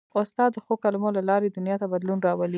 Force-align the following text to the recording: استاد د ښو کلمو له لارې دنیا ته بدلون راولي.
استاد 0.21 0.49
د 0.53 0.57
ښو 0.65 0.73
کلمو 0.83 1.09
له 1.17 1.21
لارې 1.29 1.47
دنیا 1.57 1.75
ته 1.81 1.85
بدلون 1.93 2.19
راولي. 2.27 2.49